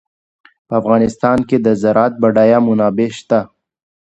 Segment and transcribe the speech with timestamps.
[0.67, 3.39] په افغانستان کې د زراعت بډایه منابع شته.